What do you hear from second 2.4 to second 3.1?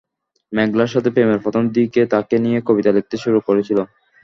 নিয়ে কবিতা